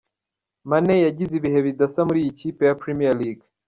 Mane 0.69 0.95
yagize 1.05 1.31
ibihe 1.35 1.59
bidasa 1.67 1.99
muri 2.07 2.19
iyi 2.23 2.31
kipe 2.39 2.63
ya 2.69 2.77
Premier 2.81 3.15
League. 3.21 3.45